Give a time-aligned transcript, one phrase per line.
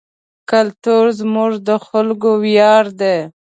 [0.51, 3.17] کلتور زموږ د خلکو ویاړ دی.